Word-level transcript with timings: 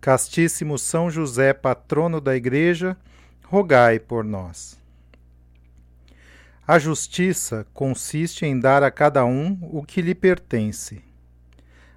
Castíssimo 0.00 0.78
São 0.78 1.10
José, 1.10 1.52
patrono 1.52 2.20
da 2.20 2.36
Igreja, 2.36 2.96
rogai 3.44 3.98
por 3.98 4.22
nós. 4.22 4.78
A 6.66 6.78
justiça 6.78 7.66
consiste 7.74 8.46
em 8.46 8.60
dar 8.60 8.82
a 8.82 8.90
cada 8.90 9.24
um 9.24 9.58
o 9.62 9.82
que 9.82 10.00
lhe 10.00 10.14
pertence. 10.14 11.02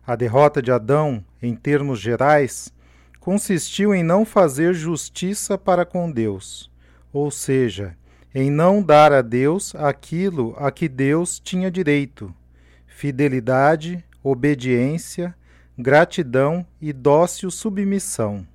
A 0.05 0.15
derrota 0.15 0.61
de 0.61 0.71
Adão, 0.71 1.23
em 1.41 1.55
termos 1.55 1.99
gerais, 1.99 2.73
consistiu 3.19 3.93
em 3.93 4.01
não 4.01 4.25
fazer 4.25 4.73
justiça 4.73 5.57
para 5.57 5.85
com 5.85 6.11
Deus, 6.11 6.71
ou 7.13 7.29
seja, 7.29 7.95
em 8.33 8.49
não 8.49 8.81
dar 8.81 9.13
a 9.13 9.21
Deus 9.21 9.75
aquilo 9.75 10.55
a 10.57 10.71
que 10.71 10.89
Deus 10.89 11.39
tinha 11.39 11.69
direito: 11.69 12.33
fidelidade, 12.87 14.03
obediência, 14.23 15.35
gratidão 15.81 16.65
e 16.79 16.93
dócil 16.93 17.49
submissão. 17.49 18.45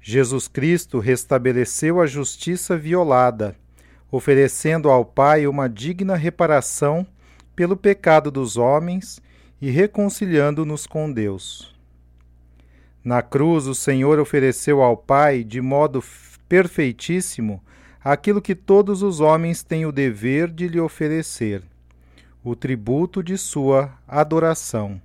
Jesus 0.00 0.48
Cristo 0.48 1.00
restabeleceu 1.00 2.00
a 2.00 2.06
justiça 2.06 2.76
violada, 2.76 3.56
oferecendo 4.10 4.88
ao 4.88 5.04
Pai 5.04 5.46
uma 5.46 5.68
digna 5.68 6.16
reparação 6.16 7.06
pelo 7.54 7.76
pecado 7.76 8.30
dos 8.30 8.56
homens 8.56 9.20
e 9.60 9.70
reconciliando-nos 9.70 10.86
com 10.86 11.12
Deus. 11.12 11.74
Na 13.04 13.20
cruz, 13.20 13.66
o 13.66 13.74
Senhor 13.74 14.18
ofereceu 14.18 14.80
ao 14.82 14.96
Pai, 14.96 15.42
de 15.42 15.60
modo 15.60 16.02
perfeitíssimo, 16.48 17.62
aquilo 18.02 18.40
que 18.40 18.54
todos 18.54 19.02
os 19.02 19.20
homens 19.20 19.62
têm 19.62 19.84
o 19.84 19.92
dever 19.92 20.48
de 20.50 20.68
lhe 20.68 20.80
oferecer: 20.80 21.62
o 22.42 22.54
tributo 22.54 23.22
de 23.22 23.36
sua 23.36 23.92
adoração. 24.06 25.00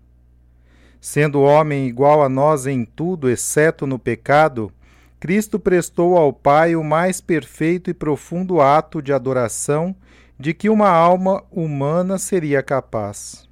Sendo 1.05 1.41
homem 1.41 1.85
igual 1.85 2.23
a 2.23 2.29
nós 2.29 2.65
em 2.65 2.85
tudo, 2.85 3.29
exceto 3.29 3.85
no 3.85 3.99
pecado, 3.99 4.71
Cristo 5.19 5.59
prestou 5.59 6.15
ao 6.15 6.31
Pai 6.31 6.77
o 6.77 6.83
mais 6.83 7.19
perfeito 7.19 7.89
e 7.89 7.93
profundo 7.93 8.61
ato 8.61 9.01
de 9.01 9.11
adoração 9.11 9.93
de 10.39 10.53
que 10.53 10.69
uma 10.69 10.87
alma 10.87 11.43
humana 11.51 12.17
seria 12.17 12.63
capaz. 12.63 13.49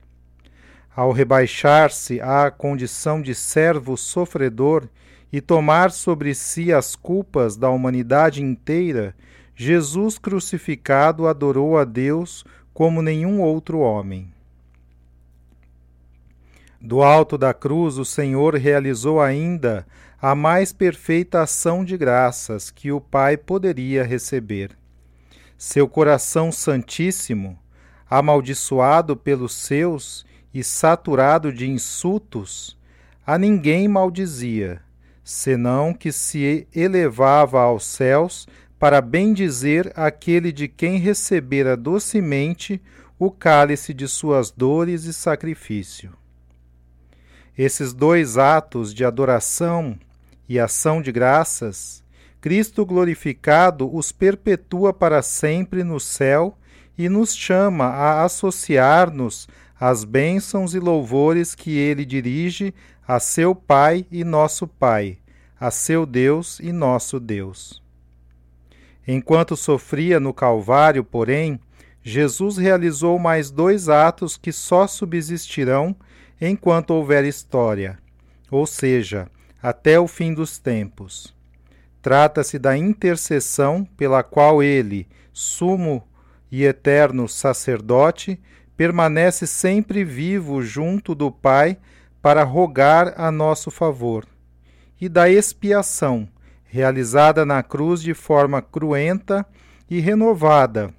Ao 0.96 1.12
rebaixar-se 1.12 2.22
à 2.22 2.50
condição 2.50 3.22
de 3.22 3.36
servo 3.36 3.98
sofredor 3.98 4.88
e 5.30 5.42
tomar 5.42 5.92
sobre 5.92 6.34
si 6.34 6.72
as 6.72 6.96
culpas 6.96 7.58
da 7.58 7.70
humanidade 7.70 8.42
inteira, 8.42 9.14
Jesus 9.54 10.18
crucificado 10.18 11.28
adorou 11.28 11.78
a 11.78 11.84
Deus 11.84 12.46
como 12.74 13.02
nenhum 13.02 13.42
outro 13.42 13.80
homem. 13.80 14.31
Do 16.84 17.04
alto 17.04 17.38
da 17.38 17.54
cruz, 17.54 18.00
o 18.00 18.06
Senhor 18.06 18.56
realizou 18.56 19.22
ainda 19.22 19.86
a 20.20 20.34
mais 20.34 20.74
perfeita 20.74 21.44
ação 21.44 21.86
de 21.86 21.96
graças 21.96 22.72
que 22.72 22.92
o 22.92 23.00
Pai 23.00 23.38
poderia 23.38 24.04
receber. 24.04 24.72
Seu 25.56 25.88
coração 25.88 26.52
santíssimo, 26.52 27.60
amaldiçoado 28.10 29.16
pelos 29.16 29.54
seus 29.54 30.26
e 30.52 30.64
saturado 30.64 31.54
de 31.54 31.70
insultos, 31.70 32.76
a 33.24 33.38
ninguém 33.38 33.88
maldizia, 33.88 34.82
senão 35.24 35.94
que 35.94 36.12
se 36.12 36.68
elevava 36.74 37.62
aos 37.62 37.86
céus 37.86 38.48
para 38.80 39.00
bendizer 39.02 39.94
aquele 39.96 40.52
de 40.52 40.68
quem 40.68 40.98
recebera 40.98 41.78
docemente 41.78 42.82
o 43.20 43.30
cálice 43.30 43.94
de 43.94 44.08
suas 44.08 44.50
dores 44.50 45.04
e 45.04 45.14
sacrifício. 45.14 46.20
Esses 47.58 47.94
dois 47.94 48.38
atos 48.38 48.94
de 48.94 49.04
adoração 49.04 49.98
e 50.48 50.60
ação 50.60 51.02
de 51.02 51.12
graças, 51.12 52.04
Cristo 52.40 52.86
glorificado 52.86 53.94
os 53.94 54.12
perpetua 54.12 54.94
para 54.94 55.22
sempre 55.22 55.84
no 55.84 56.00
céu 56.00 56.58
e 56.98 57.10
nos 57.10 57.36
chama 57.36 57.86
a 57.86 58.24
associar-nos 58.24 59.48
às 59.80 60.04
bênçãos 60.04 60.74
e 60.74 60.80
louvores 60.80 61.54
que 61.54 61.78
ele 61.78 62.06
dirige 62.06 62.74
a 63.08 63.20
seu 63.20 63.54
Pai 63.54 64.06
e 64.12 64.24
nosso 64.24 64.68
Pai, 64.68 65.18
a 65.60 65.70
seu 65.70 66.06
Deus 66.06 66.60
e 66.60 66.72
nosso 66.72 67.20
Deus. 67.20 67.82
Enquanto 69.08 69.58
sofria 69.58 70.20
no 70.20 70.34
Calvário, 70.34 71.04
porém, 71.04 71.60
Jesus 72.04 72.58
realizou 72.58 73.20
mais 73.20 73.52
dois 73.52 73.90
atos 73.90 74.38
que 74.38 74.52
só 74.52 74.88
subsistirão 74.88 75.96
enquanto 76.42 76.92
houver 76.92 77.24
história, 77.24 78.00
ou 78.50 78.66
seja, 78.66 79.30
até 79.62 80.00
o 80.00 80.08
fim 80.08 80.34
dos 80.34 80.58
tempos. 80.58 81.36
Trata-se 82.02 82.58
da 82.58 82.76
intercessão 82.76 83.86
pela 83.96 84.24
qual 84.24 84.64
ele, 84.64 85.08
sumo 85.32 86.04
e 86.52 86.64
eterno 86.64 87.30
sacerdote, 87.30 88.42
permanece 88.76 89.46
sempre 89.46 90.04
vivo 90.04 90.64
junto 90.64 91.14
do 91.14 91.32
Pai 91.32 91.78
para 92.22 92.44
rogar 92.44 93.14
a 93.16 93.32
nosso 93.32 93.70
favor, 93.70 94.26
e 95.00 95.08
da 95.08 95.30
expiação, 95.30 96.28
realizada 96.66 97.46
na 97.46 97.62
cruz 97.62 98.02
de 98.02 98.14
forma 98.14 98.62
cruenta 98.62 99.46
e 99.90 100.00
renovada, 100.00 100.92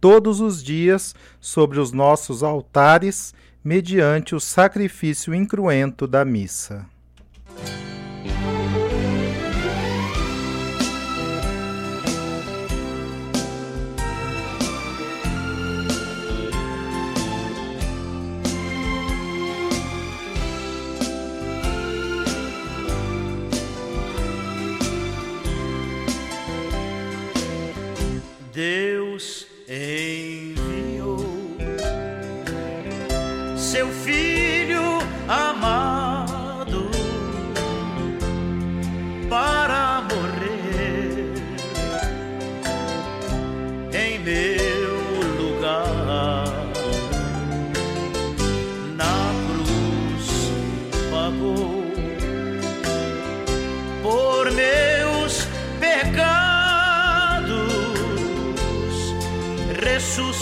todos 0.00 0.40
os 0.40 0.62
dias 0.62 1.14
sobre 1.40 1.78
os 1.78 1.92
nossos 1.92 2.42
altares 2.42 3.34
mediante 3.66 4.32
o 4.32 4.38
sacrifício 4.38 5.34
incruento 5.34 6.06
da 6.06 6.24
missa. 6.24 6.86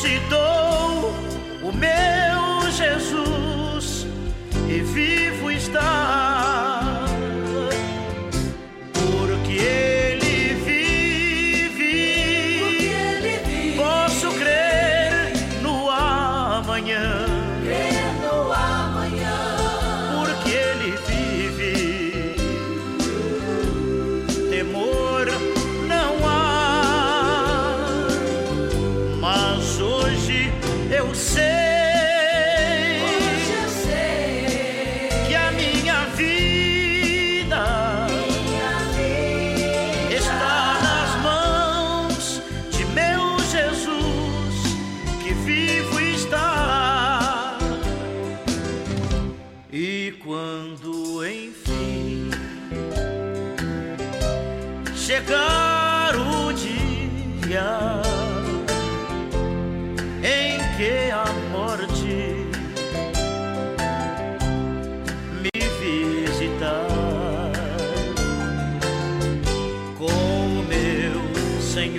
Ressuscitou 0.05 1.15
o 1.63 1.73
meu 1.73 2.71
Jesus 2.71 4.07
e 4.69 4.81
vivo 4.83 5.14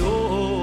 meu 0.05 0.54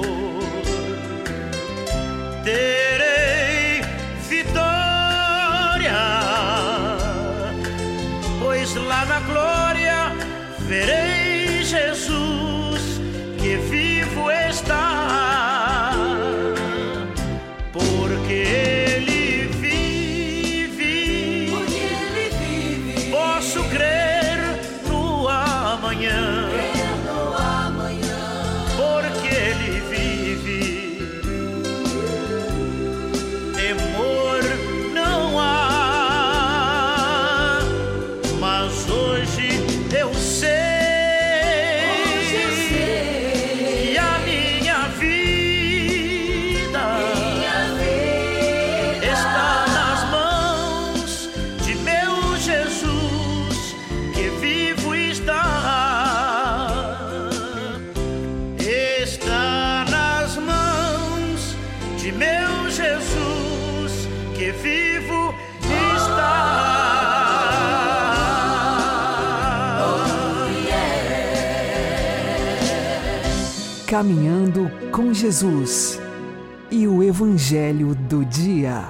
Caminhando 73.93 74.71
com 74.91 75.13
Jesus 75.13 76.01
e 76.71 76.89
o 76.89 77.03
Evangelho 77.03 77.95
do 77.95 78.25
Dia. 78.25 78.85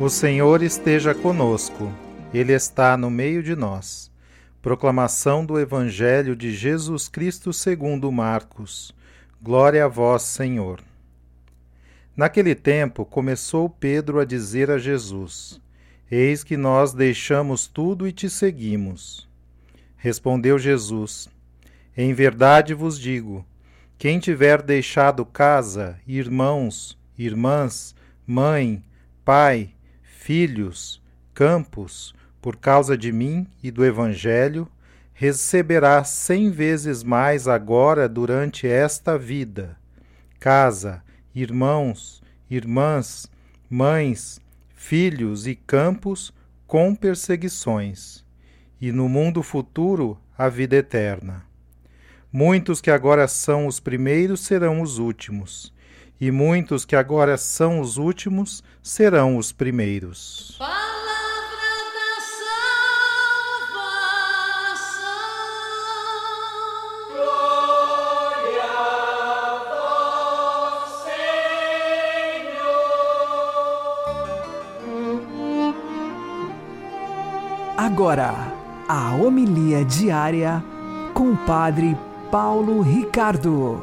O 0.00 0.08
Senhor 0.08 0.60
esteja 0.60 1.14
conosco, 1.14 1.88
Ele 2.32 2.52
está 2.52 2.96
no 2.96 3.08
meio 3.08 3.44
de 3.44 3.54
nós. 3.54 4.10
Proclamação 4.60 5.46
do 5.46 5.56
Evangelho 5.56 6.34
de 6.34 6.52
Jesus 6.52 7.08
Cristo 7.08 7.52
segundo 7.52 8.10
Marcos. 8.10 8.92
Glória 9.40 9.84
a 9.84 9.88
vós, 9.88 10.22
Senhor. 10.22 10.80
Naquele 12.16 12.56
tempo 12.56 13.04
começou 13.04 13.70
Pedro 13.70 14.18
a 14.18 14.24
dizer 14.24 14.68
a 14.68 14.78
Jesus: 14.78 15.60
Eis 16.10 16.42
que 16.42 16.56
nós 16.56 16.92
deixamos 16.92 17.68
tudo 17.68 18.04
e 18.04 18.10
te 18.10 18.28
seguimos. 18.28 19.28
Respondeu 19.96 20.58
Jesus: 20.58 21.28
Em 21.96 22.12
verdade 22.12 22.74
vos 22.74 22.98
digo: 22.98 23.46
quem 23.98 24.18
tiver 24.18 24.60
deixado 24.60 25.24
casa, 25.24 25.98
irmãos, 26.06 26.98
irmãs, 27.16 27.94
mãe, 28.26 28.84
pai, 29.24 29.70
filhos, 30.02 31.02
campos, 31.32 32.14
por 32.40 32.56
causa 32.56 32.96
de 32.96 33.10
mim 33.10 33.46
e 33.62 33.70
do 33.70 33.84
Evangelho, 33.84 34.68
receberá 35.14 36.02
cem 36.04 36.50
vezes 36.50 37.02
mais 37.02 37.48
agora 37.48 38.08
durante 38.08 38.66
esta 38.66 39.16
vida. 39.16 39.78
Casa, 40.38 41.02
irmãos, 41.34 42.22
irmãs, 42.50 43.30
mães, 43.70 44.40
filhos 44.74 45.46
e 45.46 45.54
campos 45.54 46.34
com 46.66 46.94
perseguições, 46.94 48.24
e 48.80 48.92
no 48.92 49.08
mundo 49.08 49.42
futuro 49.42 50.18
a 50.36 50.48
vida 50.48 50.76
eterna. 50.76 51.46
Muitos 52.36 52.80
que 52.80 52.90
agora 52.90 53.28
são 53.28 53.68
os 53.68 53.78
primeiros 53.78 54.40
serão 54.40 54.82
os 54.82 54.98
últimos, 54.98 55.72
e 56.20 56.32
muitos 56.32 56.84
que 56.84 56.96
agora 56.96 57.38
são 57.38 57.78
os 57.78 57.96
últimos 57.96 58.60
serão 58.82 59.36
os 59.36 59.52
primeiros. 59.52 60.56
Palavra 60.58 60.74
da 61.94 62.20
salvação. 63.70 65.14
Glória 67.12 68.64
a 68.64 68.66
vós, 70.72 70.90
Senhor. 71.04 72.74
Agora, 77.76 78.34
a 78.88 79.14
homilia 79.14 79.84
diária 79.84 80.60
com 81.14 81.30
o 81.30 81.36
Padre 81.46 81.96
Paulo 82.34 82.80
Ricardo. 82.80 83.80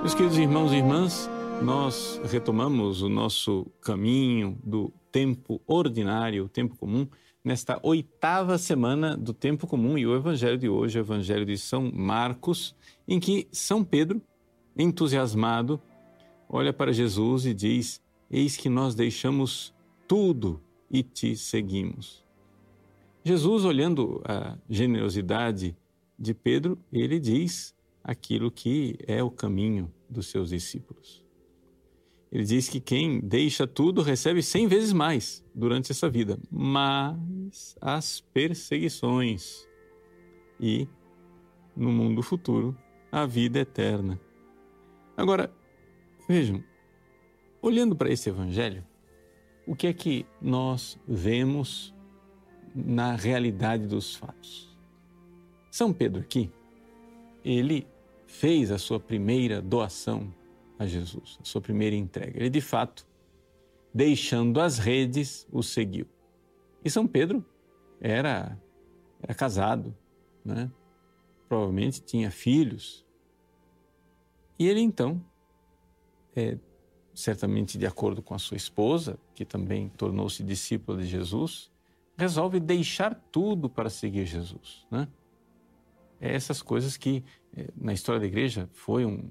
Meus 0.00 0.12
queridos 0.12 0.36
irmãos 0.36 0.72
e 0.72 0.76
irmãs, 0.78 1.30
nós 1.62 2.20
retomamos 2.24 3.00
o 3.00 3.08
nosso 3.08 3.66
caminho 3.80 4.58
do 4.64 4.92
tempo 5.12 5.62
ordinário, 5.64 6.46
o 6.46 6.48
tempo 6.48 6.76
comum, 6.76 7.06
nesta 7.44 7.78
oitava 7.80 8.58
semana 8.58 9.16
do 9.16 9.32
tempo 9.32 9.68
comum 9.68 9.96
e 9.96 10.04
o 10.04 10.16
evangelho 10.16 10.58
de 10.58 10.68
hoje, 10.68 10.98
o 10.98 11.00
evangelho 11.00 11.46
de 11.46 11.56
São 11.56 11.92
Marcos, 11.94 12.74
em 13.06 13.20
que 13.20 13.46
São 13.52 13.84
Pedro, 13.84 14.20
entusiasmado, 14.76 15.80
olha 16.48 16.72
para 16.72 16.92
Jesus 16.92 17.46
e 17.46 17.54
diz: 17.54 18.02
Eis 18.28 18.56
que 18.56 18.68
nós 18.68 18.96
deixamos 18.96 19.72
tudo 20.08 20.60
e 20.90 21.04
te 21.04 21.36
seguimos. 21.36 22.24
Jesus, 23.24 23.64
olhando 23.64 24.20
a 24.24 24.58
generosidade 24.68 25.76
de 26.18 26.34
Pedro, 26.34 26.78
ele 26.92 27.18
diz 27.18 27.74
aquilo 28.02 28.50
que 28.50 28.96
é 29.06 29.22
o 29.22 29.30
caminho 29.30 29.92
dos 30.08 30.28
seus 30.28 30.50
discípulos. 30.50 31.24
Ele 32.30 32.44
diz 32.44 32.68
que 32.68 32.80
quem 32.80 33.20
deixa 33.20 33.66
tudo 33.66 34.02
recebe 34.02 34.42
cem 34.42 34.66
vezes 34.66 34.92
mais 34.92 35.44
durante 35.54 35.92
essa 35.92 36.10
vida, 36.10 36.38
mas 36.50 37.76
as 37.80 38.20
perseguições 38.20 39.68
e, 40.58 40.88
no 41.76 41.92
mundo 41.92 42.22
futuro, 42.22 42.76
a 43.10 43.24
vida 43.24 43.60
eterna. 43.60 44.20
Agora, 45.16 45.54
vejam, 46.28 46.62
olhando 47.62 47.94
para 47.94 48.10
esse 48.10 48.28
evangelho, 48.28 48.84
o 49.64 49.76
que 49.76 49.86
é 49.86 49.92
que 49.92 50.26
nós 50.42 50.98
vemos 51.06 51.94
na 52.74 53.14
realidade 53.14 53.86
dos 53.86 54.16
fatos? 54.16 54.73
São 55.74 55.92
Pedro 55.92 56.20
aqui, 56.20 56.52
ele 57.44 57.84
fez 58.28 58.70
a 58.70 58.78
sua 58.78 59.00
primeira 59.00 59.60
doação 59.60 60.32
a 60.78 60.86
Jesus, 60.86 61.36
a 61.40 61.44
sua 61.44 61.60
primeira 61.60 61.96
entrega. 61.96 62.38
Ele, 62.38 62.48
de 62.48 62.60
fato, 62.60 63.04
deixando 63.92 64.60
as 64.60 64.78
redes, 64.78 65.48
o 65.50 65.64
seguiu. 65.64 66.06
E 66.84 66.88
São 66.88 67.08
Pedro 67.08 67.44
era, 68.00 68.56
era 69.20 69.34
casado, 69.34 69.92
né? 70.44 70.70
provavelmente 71.48 72.00
tinha 72.00 72.30
filhos. 72.30 73.04
E 74.56 74.68
ele 74.68 74.78
então 74.78 75.20
é, 76.36 76.56
certamente 77.12 77.76
de 77.76 77.84
acordo 77.84 78.22
com 78.22 78.32
a 78.32 78.38
sua 78.38 78.56
esposa, 78.56 79.18
que 79.34 79.44
também 79.44 79.88
tornou-se 79.88 80.40
discípula 80.40 80.98
de 80.98 81.06
Jesus, 81.06 81.68
resolve 82.16 82.60
deixar 82.60 83.12
tudo 83.32 83.68
para 83.68 83.90
seguir 83.90 84.24
Jesus. 84.24 84.86
Né? 84.88 85.08
É 86.24 86.34
essas 86.34 86.62
coisas 86.62 86.96
que, 86.96 87.22
eh, 87.54 87.68
na 87.76 87.92
história 87.92 88.18
da 88.18 88.26
igreja, 88.26 88.66
foi 88.72 89.04
um, 89.04 89.30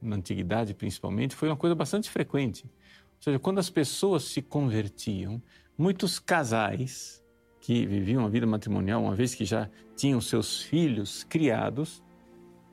na 0.00 0.14
antiguidade 0.14 0.72
principalmente, 0.72 1.34
foi 1.34 1.48
uma 1.48 1.56
coisa 1.56 1.74
bastante 1.74 2.08
frequente. 2.08 2.64
Ou 2.64 3.22
seja, 3.22 3.38
quando 3.40 3.58
as 3.58 3.68
pessoas 3.68 4.22
se 4.22 4.40
convertiam, 4.40 5.42
muitos 5.76 6.20
casais 6.20 7.20
que 7.60 7.84
viviam 7.84 8.24
a 8.24 8.28
vida 8.28 8.46
matrimonial, 8.46 9.02
uma 9.02 9.16
vez 9.16 9.34
que 9.34 9.44
já 9.44 9.68
tinham 9.96 10.20
seus 10.20 10.62
filhos 10.62 11.24
criados, 11.24 12.04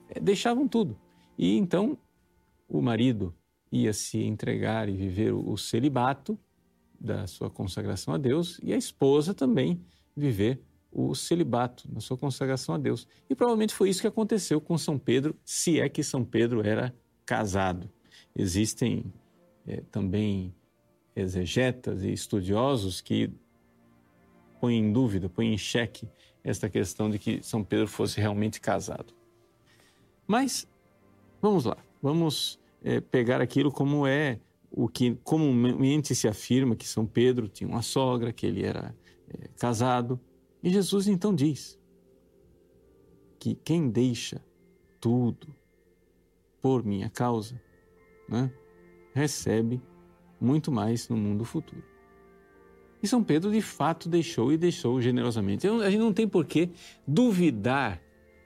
eh, 0.10 0.20
deixavam 0.20 0.68
tudo. 0.68 0.96
E 1.36 1.58
então 1.58 1.98
o 2.70 2.84
marido 2.84 3.34
ia 3.72 3.94
se 3.94 4.22
entregar 4.24 4.88
e 4.88 4.96
viver 4.96 5.34
o 5.34 5.58
celibato 5.58 6.38
da 7.00 7.26
sua 7.26 7.50
consagração 7.50 8.14
a 8.14 8.18
Deus 8.20 8.60
e 8.62 8.72
a 8.72 8.78
esposa 8.78 9.34
também 9.34 9.84
viver 10.16 10.62
o 10.94 11.16
celibato 11.16 11.90
na 11.92 12.00
sua 12.00 12.18
consagração 12.18 12.76
a 12.76 12.78
Deus. 12.78 13.08
E 13.30 13.36
provavelmente 13.36 13.74
foi 13.74 13.90
isso 13.90 14.02
que 14.02 14.08
aconteceu 14.08 14.62
com 14.62 14.78
São 14.78 14.98
Pedro, 14.98 15.36
se 15.44 15.80
é 15.80 15.90
que 15.90 16.04
São 16.04 16.24
Pedro 16.24 16.66
era 16.66 16.94
casado. 17.26 17.90
Existem 18.36 19.12
é, 19.66 19.82
também 19.92 20.54
exegetas 21.16 22.04
e 22.04 22.12
estudiosos 22.12 23.02
que 23.02 23.32
põem 24.60 24.80
em 24.80 24.94
dúvida, 24.94 25.30
põem 25.30 25.54
em 25.54 25.58
xeque 25.58 26.08
esta 26.44 26.70
questão 26.70 27.10
de 27.10 27.18
que 27.18 27.42
São 27.42 27.64
Pedro 27.64 27.88
fosse 27.88 28.20
realmente 28.20 28.62
casado. 28.62 29.14
Mas 30.28 30.68
vamos 31.42 31.66
lá, 31.66 31.78
vamos 32.02 32.60
é, 32.84 33.00
pegar 33.00 33.42
aquilo 33.42 33.72
como 33.72 34.06
é 34.06 34.40
o 34.72 34.88
que 34.88 35.16
comumente 35.24 36.16
se 36.16 36.28
afirma 36.28 36.76
que 36.76 36.88
São 36.88 37.06
Pedro 37.06 37.48
tinha 37.48 37.70
uma 37.70 37.82
sogra, 37.82 38.34
que 38.34 38.46
ele 38.46 38.64
era 38.64 38.96
é, 39.30 39.48
casado. 39.58 40.20
E 40.64 40.70
Jesus 40.70 41.08
então 41.08 41.36
diz 41.36 41.78
que 43.38 43.54
quem 43.54 43.90
deixa 43.90 44.42
tudo 45.02 45.54
por 46.62 46.86
minha 46.86 47.10
causa, 47.10 47.62
né, 48.30 48.50
recebe 49.14 49.82
muito 50.40 50.72
mais 50.72 51.10
no 51.10 51.18
mundo 51.18 51.44
futuro. 51.44 51.84
E 53.02 53.08
São 53.08 53.22
Pedro 53.22 53.52
de 53.52 53.62
fato 53.62 54.08
deixou 54.08 54.54
e 54.54 54.58
deixou 54.58 55.02
generosamente. 55.02 55.68
A 55.68 55.90
gente 55.90 56.00
não 56.00 56.14
tem 56.14 56.26
por 56.26 56.46
que 56.46 56.70
duvidar 57.06 58.02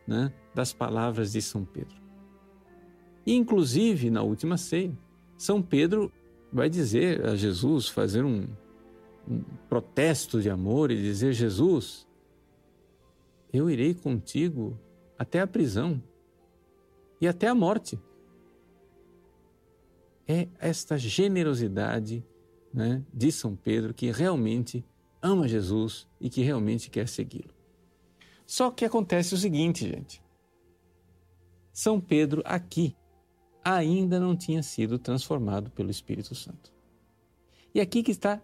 né, 0.07 0.33
das 0.55 0.74
palavras 0.74 1.33
de 1.33 1.43
São 1.43 1.63
Pedro. 1.63 1.95
Inclusive, 3.27 4.09
na 4.09 4.24
última 4.24 4.57
ceia, 4.57 4.97
São 5.38 5.62
Pedro 5.62 6.12
vai 6.51 6.69
dizer 6.71 7.24
a 7.24 7.36
Jesus, 7.36 7.88
fazer 7.88 8.24
um, 8.25 8.47
um 9.29 9.43
protesto 9.69 10.41
de 10.41 10.50
amor 10.50 10.89
e 10.89 10.95
dizer: 10.95 11.33
Jesus, 11.33 12.06
eu 13.51 13.70
irei 13.70 13.94
contigo 13.94 14.80
até 15.18 15.39
a 15.39 15.48
prisão 15.48 16.01
e 17.20 17.27
até 17.27 17.48
a 17.48 17.56
morte. 17.56 18.00
É 20.27 20.48
esta 20.60 20.98
generosidade 20.98 22.25
né, 22.74 23.04
de 23.13 23.32
São 23.32 23.56
Pedro 23.56 23.94
que 23.94 24.12
realmente 24.12 24.86
ama 25.22 25.48
Jesus 25.48 26.08
e 26.20 26.30
que 26.30 26.42
realmente 26.42 26.89
quer 26.89 27.08
segui-lo. 27.08 27.54
Só 28.46 28.72
que 28.72 28.86
acontece 28.86 29.34
o 29.34 29.38
seguinte, 29.38 29.88
gente. 29.88 30.22
São 31.74 32.00
Pedro 32.00 32.42
aqui 32.46 32.96
ainda 33.63 34.20
não 34.20 34.36
tinha 34.36 34.63
sido 34.63 34.98
transformado 34.98 35.70
pelo 35.72 35.92
Espírito 35.92 36.34
Santo. 36.34 36.72
E 37.74 37.82
aqui 37.82 38.01
que 38.01 38.12
está 38.12 38.42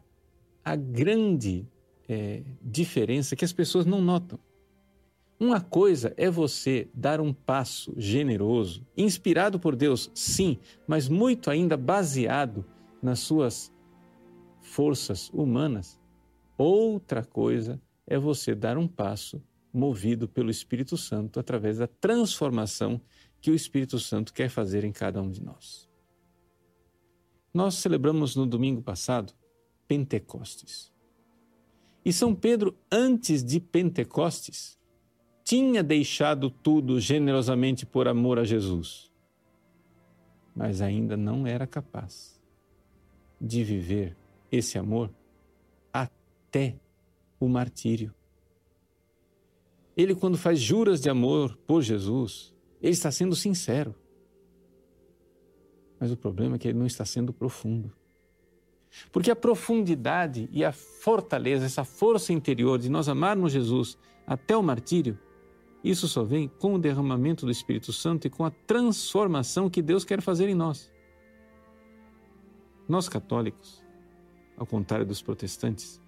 a 0.63 0.75
grande 0.75 1.65
é, 2.07 2.43
diferença 2.61 3.35
que 3.35 3.45
as 3.45 3.53
pessoas 3.53 3.85
não 3.85 4.01
notam. 4.01 4.37
Uma 5.43 5.59
coisa 5.59 6.13
é 6.15 6.29
você 6.31 6.89
dar 6.93 7.19
um 7.19 7.33
passo 7.33 7.93
generoso, 7.97 8.87
inspirado 8.95 9.59
por 9.59 9.75
Deus, 9.75 10.09
sim, 10.15 10.57
mas 10.87 11.09
muito 11.09 11.51
ainda 11.51 11.75
baseado 11.75 12.65
nas 13.01 13.19
suas 13.19 13.69
forças 14.61 15.29
humanas. 15.33 15.99
Outra 16.57 17.25
coisa 17.25 17.77
é 18.07 18.17
você 18.17 18.55
dar 18.55 18.77
um 18.77 18.87
passo 18.87 19.43
movido 19.73 20.29
pelo 20.29 20.49
Espírito 20.49 20.95
Santo 20.95 21.41
através 21.41 21.77
da 21.77 21.87
transformação 21.87 23.01
que 23.41 23.51
o 23.51 23.55
Espírito 23.55 23.99
Santo 23.99 24.33
quer 24.33 24.47
fazer 24.47 24.85
em 24.85 24.93
cada 24.93 25.21
um 25.21 25.29
de 25.29 25.43
nós. 25.43 25.89
Nós 27.53 27.75
celebramos 27.75 28.33
no 28.33 28.47
domingo 28.47 28.81
passado 28.81 29.33
Pentecostes. 29.89 30.89
E 32.05 32.13
São 32.13 32.33
Pedro, 32.33 32.77
antes 32.89 33.43
de 33.43 33.59
Pentecostes, 33.59 34.81
tinha 35.43 35.83
deixado 35.83 36.49
tudo 36.49 36.99
generosamente 36.99 37.85
por 37.85 38.07
amor 38.07 38.39
a 38.39 38.43
Jesus, 38.43 39.11
mas 40.55 40.81
ainda 40.81 41.17
não 41.17 41.45
era 41.45 41.67
capaz 41.67 42.39
de 43.39 43.63
viver 43.63 44.15
esse 44.51 44.77
amor 44.77 45.11
até 45.91 46.75
o 47.39 47.47
martírio. 47.47 48.13
Ele, 49.95 50.15
quando 50.15 50.37
faz 50.37 50.59
juras 50.59 51.01
de 51.01 51.09
amor 51.09 51.57
por 51.67 51.81
Jesus, 51.81 52.53
ele 52.81 52.93
está 52.93 53.11
sendo 53.11 53.35
sincero. 53.35 53.93
Mas 55.99 56.11
o 56.11 56.17
problema 56.17 56.55
é 56.55 56.59
que 56.59 56.67
ele 56.67 56.77
não 56.77 56.87
está 56.87 57.05
sendo 57.05 57.31
profundo. 57.31 57.91
Porque 59.11 59.31
a 59.31 59.35
profundidade 59.35 60.49
e 60.51 60.63
a 60.63 60.71
fortaleza, 60.71 61.65
essa 61.65 61.83
força 61.83 62.33
interior 62.33 62.77
de 62.77 62.89
nós 62.89 63.07
amarmos 63.07 63.51
Jesus 63.51 63.97
até 64.25 64.55
o 64.55 64.63
martírio, 64.63 65.17
isso 65.83 66.07
só 66.07 66.23
vem 66.23 66.47
com 66.47 66.75
o 66.75 66.79
derramamento 66.79 67.45
do 67.45 67.51
Espírito 67.51 67.91
Santo 67.91 68.25
e 68.25 68.29
com 68.29 68.45
a 68.45 68.51
transformação 68.51 69.69
que 69.69 69.81
Deus 69.81 70.05
quer 70.05 70.21
fazer 70.21 70.47
em 70.47 70.55
nós. 70.55 70.91
Nós 72.87 73.09
católicos, 73.09 73.83
ao 74.57 74.65
contrário 74.65 75.05
dos 75.05 75.21
protestantes, 75.21 76.01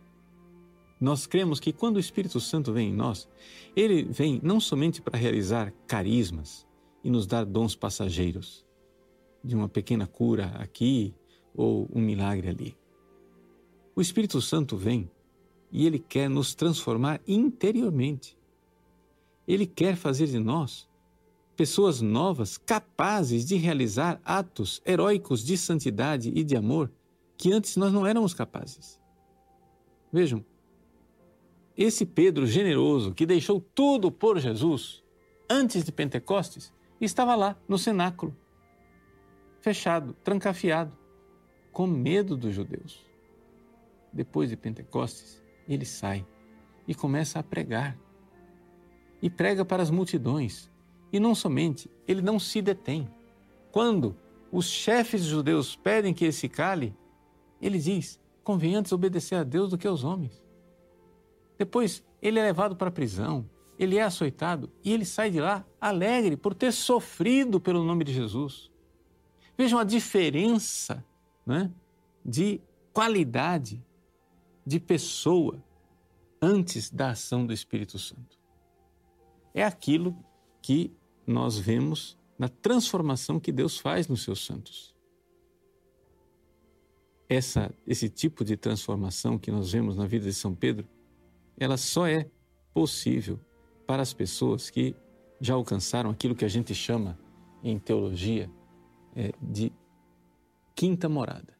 nós 0.99 1.27
cremos 1.27 1.59
que 1.59 1.73
quando 1.73 1.97
o 1.97 1.99
Espírito 1.99 2.39
Santo 2.39 2.71
vem 2.71 2.89
em 2.89 2.93
nós, 2.93 3.27
ele 3.75 4.03
vem 4.03 4.39
não 4.41 4.59
somente 4.59 5.01
para 5.01 5.17
realizar 5.17 5.73
carismas 5.85 6.65
e 7.03 7.09
nos 7.09 7.27
dar 7.27 7.45
dons 7.45 7.75
passageiros, 7.75 8.65
de 9.43 9.55
uma 9.55 9.67
pequena 9.67 10.07
cura 10.07 10.47
aqui 10.55 11.13
ou 11.53 11.87
um 11.93 12.01
milagre 12.01 12.49
ali. 12.49 12.77
O 13.95 14.01
Espírito 14.01 14.41
Santo 14.41 14.75
vem 14.75 15.09
e 15.71 15.85
ele 15.85 15.99
quer 15.99 16.29
nos 16.29 16.55
transformar 16.55 17.21
interiormente. 17.27 18.34
Ele 19.47 19.65
quer 19.65 19.95
fazer 19.95 20.27
de 20.27 20.39
nós 20.39 20.87
pessoas 21.55 22.01
novas 22.01 22.57
capazes 22.57 23.45
de 23.45 23.55
realizar 23.55 24.19
atos 24.25 24.81
heróicos 24.85 25.43
de 25.43 25.57
santidade 25.57 26.31
e 26.35 26.43
de 26.43 26.55
amor 26.55 26.91
que 27.37 27.51
antes 27.51 27.77
nós 27.77 27.91
não 27.93 28.05
éramos 28.05 28.33
capazes. 28.33 28.99
Vejam, 30.11 30.45
esse 31.77 32.05
Pedro 32.05 32.47
generoso 32.47 33.13
que 33.13 33.25
deixou 33.25 33.59
tudo 33.59 34.11
por 34.11 34.39
Jesus 34.39 35.03
antes 35.49 35.83
de 35.83 35.91
Pentecostes 35.91 36.73
estava 36.99 37.35
lá 37.35 37.57
no 37.67 37.77
cenáculo, 37.77 38.35
fechado, 39.59 40.13
trancafiado, 40.23 40.97
com 41.71 41.85
medo 41.85 42.37
dos 42.37 42.55
judeus. 42.55 43.05
Depois 44.11 44.49
de 44.49 44.55
Pentecostes, 44.55 45.43
ele 45.67 45.83
sai 45.83 46.25
e 46.87 46.95
começa 46.95 47.39
a 47.39 47.43
pregar. 47.43 47.97
E 49.25 49.29
prega 49.31 49.65
para 49.65 49.81
as 49.81 49.89
multidões. 49.89 50.69
E 51.11 51.19
não 51.19 51.33
somente, 51.33 51.89
ele 52.07 52.21
não 52.21 52.37
se 52.37 52.61
detém. 52.61 53.09
Quando 53.71 54.15
os 54.51 54.67
chefes 54.67 55.23
judeus 55.23 55.75
pedem 55.75 56.13
que 56.13 56.25
ele 56.25 56.31
se 56.31 56.47
cale, 56.47 56.95
ele 57.59 57.79
diz: 57.79 58.19
convém 58.43 58.75
antes 58.75 58.91
obedecer 58.91 59.33
a 59.33 59.43
Deus 59.43 59.71
do 59.71 59.79
que 59.79 59.87
aos 59.87 60.03
homens. 60.03 60.39
Depois, 61.57 62.03
ele 62.21 62.37
é 62.37 62.43
levado 62.43 62.75
para 62.75 62.89
a 62.89 62.91
prisão, 62.91 63.49
ele 63.79 63.97
é 63.97 64.03
açoitado 64.03 64.69
e 64.83 64.93
ele 64.93 65.03
sai 65.03 65.31
de 65.31 65.41
lá 65.41 65.65
alegre 65.81 66.37
por 66.37 66.53
ter 66.53 66.71
sofrido 66.71 67.59
pelo 67.59 67.83
nome 67.83 68.03
de 68.03 68.13
Jesus. 68.13 68.69
Vejam 69.57 69.79
a 69.79 69.83
diferença 69.83 71.03
né, 71.43 71.71
de 72.23 72.61
qualidade 72.93 73.83
de 74.63 74.79
pessoa 74.79 75.63
antes 76.39 76.91
da 76.91 77.09
ação 77.09 77.43
do 77.43 77.51
Espírito 77.51 77.97
Santo. 77.97 78.34
É 79.55 79.63
aquilo 79.63 80.15
que 80.61 80.95
nós 81.25 81.57
vemos 81.57 82.15
na 82.37 82.47
transformação 82.47 83.39
que 83.39 83.51
Deus 83.51 83.79
faz 83.79 84.07
nos 84.07 84.21
seus 84.21 84.45
santos. 84.45 84.93
Essa, 87.27 87.73
esse 87.87 88.07
tipo 88.07 88.45
de 88.45 88.55
transformação 88.55 89.39
que 89.39 89.49
nós 89.49 89.71
vemos 89.71 89.95
na 89.95 90.05
vida 90.05 90.25
de 90.25 90.33
São 90.33 90.53
Pedro 90.53 90.87
ela 91.57 91.77
só 91.77 92.07
é 92.07 92.29
possível 92.73 93.39
para 93.87 94.01
as 94.01 94.13
pessoas 94.13 94.69
que 94.69 94.95
já 95.39 95.53
alcançaram 95.53 96.09
aquilo 96.09 96.35
que 96.35 96.45
a 96.45 96.49
gente 96.49 96.73
chama 96.73 97.17
em 97.63 97.79
teologia 97.79 98.51
é, 99.15 99.31
de 99.41 99.71
quinta 100.75 101.07
morada. 101.07 101.57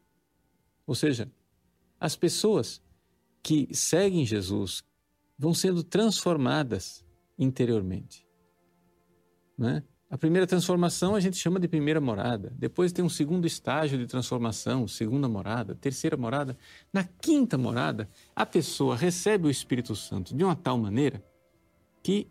Ou 0.86 0.96
seja, 0.96 1.32
as 2.00 2.16
pessoas 2.16 2.82
que 3.42 3.70
seguem 3.72 4.26
Jesus 4.26 4.84
vão 5.38 5.54
sendo 5.54 5.84
transformadas 5.84 7.05
interiormente. 7.38 8.26
Né? 9.58 9.84
A 10.10 10.18
primeira 10.18 10.46
transformação 10.46 11.16
a 11.16 11.20
gente 11.20 11.38
chama 11.38 11.60
de 11.60 11.68
primeira 11.68 12.00
morada. 12.00 12.54
Depois 12.58 12.92
tem 12.92 13.04
um 13.04 13.10
segundo 13.10 13.46
estágio 13.46 13.98
de 13.98 14.06
transformação, 14.06 14.88
segunda 14.88 15.28
morada, 15.28 15.76
terceira 15.76 16.16
morada. 16.16 16.58
Na 16.94 17.04
quinta 17.04 17.58
morada, 17.58 18.10
a 18.36 18.46
pessoa 18.46 18.96
recebe 18.96 19.48
o 19.48 19.52
Espírito 19.52 19.96
Santo 19.96 20.36
de 20.36 20.44
uma 20.44 20.56
tal 20.56 20.78
maneira 20.78 21.24
que 22.04 22.28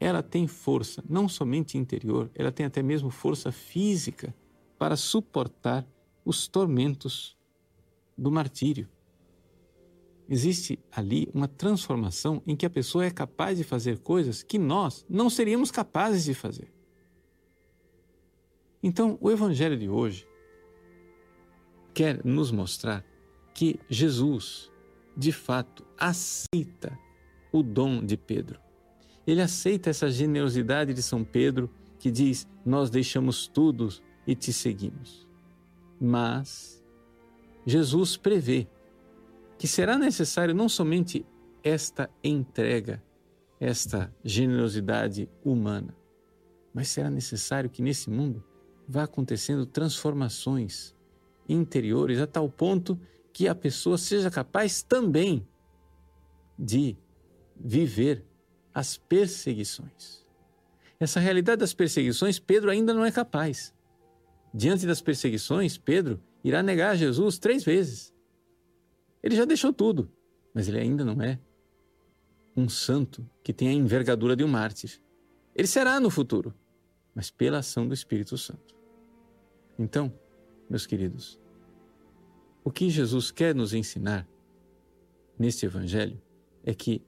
ela 0.00 0.22
tem 0.22 0.46
força, 0.46 1.02
não 1.08 1.28
somente 1.28 1.78
interior, 1.78 2.30
ela 2.34 2.52
tem 2.52 2.66
até 2.66 2.82
mesmo 2.82 3.10
força 3.10 3.50
física 3.50 4.34
para 4.78 4.96
suportar 4.96 5.86
os 6.24 6.48
tormentos 6.48 7.36
do 8.16 8.30
martírio. 8.30 8.88
Existe 10.28 10.78
ali 10.90 11.28
uma 11.32 11.46
transformação 11.46 12.42
em 12.46 12.56
que 12.56 12.66
a 12.66 12.70
pessoa 12.70 13.04
é 13.04 13.10
capaz 13.10 13.58
de 13.58 13.64
fazer 13.64 13.98
coisas 13.98 14.42
que 14.42 14.58
nós 14.58 15.04
não 15.08 15.30
seríamos 15.30 15.70
capazes 15.70 16.24
de 16.24 16.34
fazer. 16.34 16.72
Então, 18.82 19.16
o 19.20 19.30
Evangelho 19.30 19.78
de 19.78 19.88
hoje 19.88 20.26
quer 21.94 22.24
nos 22.24 22.50
mostrar 22.50 23.04
que 23.54 23.80
Jesus, 23.88 24.70
de 25.16 25.32
fato, 25.32 25.84
aceita 25.96 26.98
o 27.52 27.62
dom 27.62 28.04
de 28.04 28.16
Pedro. 28.16 28.60
Ele 29.26 29.40
aceita 29.40 29.90
essa 29.90 30.10
generosidade 30.10 30.92
de 30.92 31.02
São 31.02 31.24
Pedro 31.24 31.70
que 31.98 32.10
diz: 32.10 32.46
Nós 32.64 32.90
deixamos 32.90 33.46
tudo 33.46 33.88
e 34.26 34.34
te 34.34 34.52
seguimos. 34.52 35.26
Mas 36.00 36.84
Jesus 37.64 38.16
prevê 38.16 38.68
que 39.58 39.66
será 39.66 39.98
necessário 39.98 40.54
não 40.54 40.68
somente 40.68 41.24
esta 41.62 42.10
entrega, 42.22 43.02
esta 43.58 44.14
generosidade 44.24 45.28
humana, 45.44 45.96
mas 46.72 46.88
será 46.88 47.10
necessário 47.10 47.70
que 47.70 47.82
nesse 47.82 48.10
mundo 48.10 48.44
vá 48.86 49.04
acontecendo 49.04 49.66
transformações 49.66 50.94
interiores 51.48 52.20
a 52.20 52.26
tal 52.26 52.48
ponto 52.48 52.98
que 53.32 53.48
a 53.48 53.54
pessoa 53.54 53.98
seja 53.98 54.30
capaz 54.30 54.82
também 54.82 55.46
de 56.58 56.96
viver 57.58 58.24
as 58.72 58.96
perseguições. 58.96 60.24
Essa 60.98 61.20
realidade 61.20 61.60
das 61.60 61.74
perseguições, 61.74 62.38
Pedro 62.38 62.70
ainda 62.70 62.94
não 62.94 63.04
é 63.04 63.10
capaz. 63.10 63.74
Diante 64.52 64.86
das 64.86 65.02
perseguições, 65.02 65.76
Pedro 65.76 66.20
irá 66.42 66.62
negar 66.62 66.96
Jesus 66.96 67.38
três 67.38 67.64
vezes. 67.64 68.14
Ele 69.26 69.34
já 69.34 69.44
deixou 69.44 69.72
tudo, 69.72 70.08
mas 70.54 70.68
ele 70.68 70.78
ainda 70.78 71.04
não 71.04 71.20
é 71.20 71.40
um 72.56 72.68
santo 72.68 73.28
que 73.42 73.52
tem 73.52 73.68
a 73.68 73.72
envergadura 73.72 74.36
de 74.36 74.44
um 74.44 74.48
mártir. 74.48 75.02
Ele 75.52 75.66
será 75.66 75.98
no 75.98 76.10
futuro, 76.10 76.54
mas 77.12 77.28
pela 77.28 77.58
ação 77.58 77.88
do 77.88 77.92
Espírito 77.92 78.38
Santo. 78.38 78.76
Então, 79.76 80.16
meus 80.70 80.86
queridos, 80.86 81.40
o 82.62 82.70
que 82.70 82.88
Jesus 82.88 83.32
quer 83.32 83.52
nos 83.52 83.74
ensinar 83.74 84.28
neste 85.36 85.66
Evangelho 85.66 86.22
é 86.62 86.72
que 86.72 87.02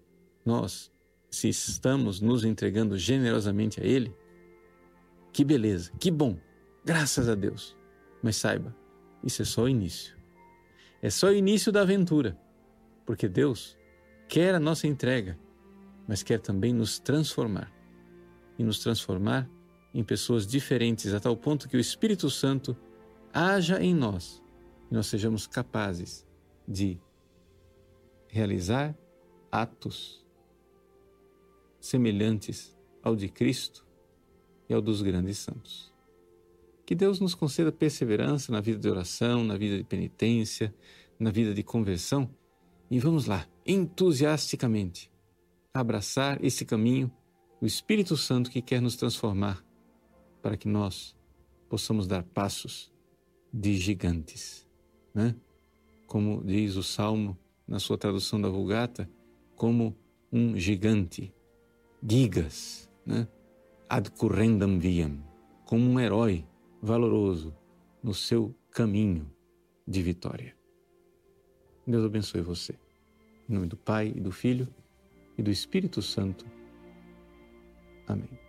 nós, 0.44 0.90
se 1.30 1.48
estamos 1.48 2.20
nos 2.20 2.42
entregando 2.42 2.98
generosamente 2.98 3.80
a 3.80 3.84
Ele, 3.84 4.12
que 5.32 5.44
beleza, 5.44 5.92
que 6.00 6.10
bom, 6.10 6.36
graças 6.84 7.28
a 7.28 7.36
Deus. 7.36 7.76
Mas 8.20 8.34
saiba, 8.34 8.74
isso 9.22 9.40
é 9.40 9.44
só 9.44 9.62
o 9.62 9.68
início. 9.68 10.17
É 11.00 11.10
só 11.10 11.28
o 11.28 11.34
início 11.34 11.70
da 11.70 11.82
aventura, 11.82 12.36
porque 13.06 13.28
Deus 13.28 13.76
quer 14.28 14.54
a 14.54 14.60
nossa 14.60 14.86
entrega, 14.86 15.38
mas 16.06 16.22
quer 16.22 16.40
também 16.40 16.72
nos 16.72 16.98
transformar 16.98 17.72
e 18.58 18.64
nos 18.64 18.80
transformar 18.80 19.48
em 19.94 20.02
pessoas 20.02 20.46
diferentes, 20.46 21.14
a 21.14 21.20
tal 21.20 21.36
ponto 21.36 21.68
que 21.68 21.76
o 21.76 21.80
Espírito 21.80 22.28
Santo 22.28 22.76
haja 23.32 23.80
em 23.80 23.94
nós 23.94 24.42
e 24.90 24.94
nós 24.94 25.06
sejamos 25.06 25.46
capazes 25.46 26.26
de 26.66 27.00
realizar 28.28 28.96
atos 29.50 30.26
semelhantes 31.80 32.76
ao 33.02 33.16
de 33.16 33.28
Cristo 33.28 33.86
e 34.68 34.74
ao 34.74 34.82
dos 34.82 35.00
grandes 35.00 35.38
santos. 35.38 35.92
Que 36.88 36.94
Deus 36.94 37.20
nos 37.20 37.34
conceda 37.34 37.70
perseverança 37.70 38.50
na 38.50 38.62
vida 38.62 38.78
de 38.78 38.88
oração, 38.88 39.44
na 39.44 39.58
vida 39.58 39.76
de 39.76 39.84
penitência, 39.84 40.74
na 41.20 41.30
vida 41.30 41.52
de 41.52 41.62
conversão 41.62 42.30
e 42.90 42.98
vamos 42.98 43.26
lá, 43.26 43.46
entusiasticamente, 43.66 45.12
abraçar 45.74 46.42
esse 46.42 46.64
caminho 46.64 47.12
do 47.60 47.66
Espírito 47.66 48.16
Santo 48.16 48.50
que 48.50 48.62
quer 48.62 48.80
nos 48.80 48.96
transformar 48.96 49.62
para 50.40 50.56
que 50.56 50.66
nós 50.66 51.14
possamos 51.68 52.06
dar 52.06 52.22
passos 52.22 52.90
de 53.52 53.76
gigantes, 53.76 54.66
né? 55.14 55.36
Como 56.06 56.42
diz 56.42 56.74
o 56.76 56.82
Salmo 56.82 57.36
na 57.66 57.78
sua 57.78 57.98
tradução 57.98 58.40
da 58.40 58.48
Vulgata, 58.48 59.10
como 59.54 59.94
um 60.32 60.56
gigante, 60.56 61.34
gigas, 62.02 62.90
né? 63.04 63.28
Ad 63.90 64.10
currendam 64.12 64.78
viam, 64.78 65.22
como 65.66 65.84
um 65.84 66.00
herói 66.00 66.46
valoroso 66.82 67.54
no 68.02 68.14
seu 68.14 68.54
caminho 68.70 69.30
de 69.86 70.02
vitória. 70.02 70.54
Deus 71.86 72.04
abençoe 72.04 72.42
você. 72.42 72.74
Em 73.48 73.54
nome 73.54 73.66
do 73.66 73.76
Pai 73.76 74.12
e 74.14 74.20
do 74.20 74.30
Filho 74.30 74.68
e 75.36 75.42
do 75.42 75.50
Espírito 75.50 76.02
Santo. 76.02 76.44
Amém. 78.06 78.47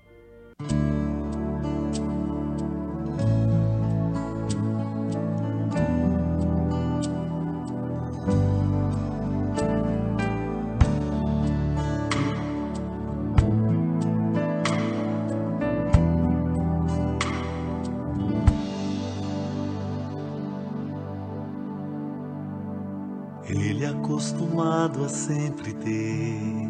Ter 25.73 26.69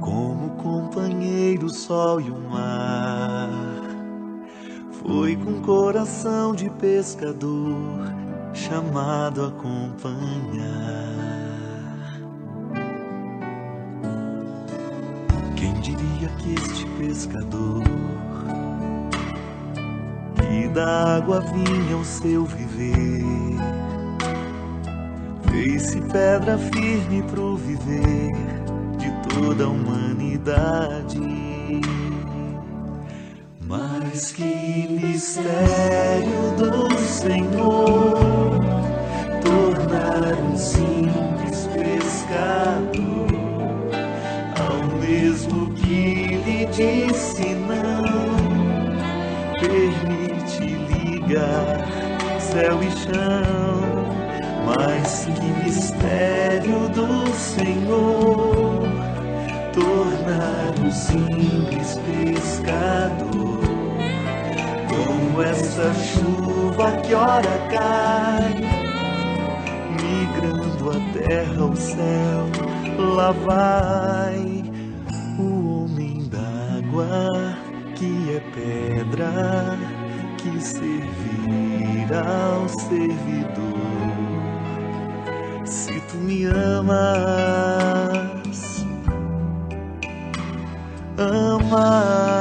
como 0.00 0.50
companheiro 0.56 1.66
o 1.66 1.70
sol 1.70 2.20
e 2.20 2.30
o 2.30 2.38
mar. 2.50 3.50
Foi 4.90 5.36
com 5.36 5.60
coração 5.62 6.54
de 6.54 6.70
pescador 6.70 8.12
chamado 8.52 9.44
a 9.44 9.48
acompanhar. 9.48 10.18
Quem 15.56 15.74
diria 15.80 16.28
que 16.38 16.54
este 16.54 16.86
pescador 16.98 17.82
que 20.36 20.68
da 20.68 21.16
água 21.16 21.40
vinha 21.40 21.96
o 21.96 22.04
seu 22.04 22.44
viver 22.44 23.07
fez-se 25.78 26.00
pedra 26.00 26.58
firme 26.58 27.22
pro 27.30 27.56
viver 27.56 28.32
de 28.98 29.10
toda 29.28 29.64
a 29.64 29.68
humanidade. 29.68 31.20
Mas 33.60 34.32
que 34.32 34.88
mistério 35.00 36.56
do 36.56 36.98
Senhor 36.98 38.18
tornar 39.40 40.34
um 40.42 40.56
simples 40.56 41.68
pescador 41.72 43.28
ao 44.58 44.98
mesmo 44.98 45.72
que 45.74 46.38
lhe 46.44 46.66
disse 46.66 47.54
não 47.54 48.02
permite 49.60 50.74
ligar 50.92 51.86
céu 52.40 52.82
e 52.82 52.90
chão 52.90 53.87
mas 54.68 55.24
que 55.24 55.64
mistério 55.64 56.88
do 56.90 57.26
Senhor 57.32 58.82
tornar 59.72 60.74
o 60.86 60.92
simples 60.92 61.98
pescador 62.04 63.60
como 64.88 65.42
essa 65.42 65.94
chuva 65.94 66.92
que 67.02 67.14
ora 67.14 67.58
cai 67.70 68.54
migrando 70.02 70.90
a 70.90 71.18
terra 71.18 71.62
ao 71.62 71.74
céu 71.76 72.48
lá 72.98 73.32
vai 73.32 74.64
o 75.38 75.84
homem 75.84 76.28
d'água 76.28 77.56
que 77.94 78.36
é 78.36 78.40
pedra 78.54 79.78
que 80.36 80.60
servir 80.60 82.08
ao 82.14 82.68
servidor. 82.68 83.67
Me 86.20 86.46
amas, 86.46 88.16
amas, 91.16 92.37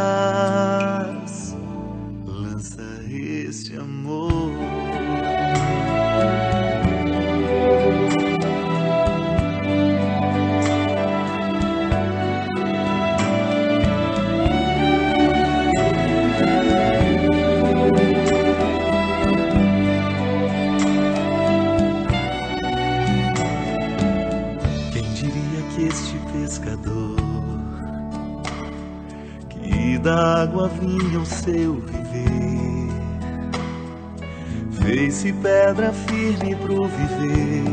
pedra 35.78 35.94
firme 35.94 36.56
pro 36.56 36.88
viver 36.88 37.64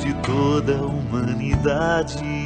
de 0.00 0.12
toda 0.26 0.76
a 0.76 0.86
humanidade. 0.86 2.37